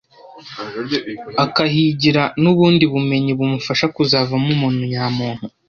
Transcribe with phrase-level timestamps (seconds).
[1.43, 5.45] akahigira n’ubundi bumenyi bumufasha kuzavamo umuntu nyamuntu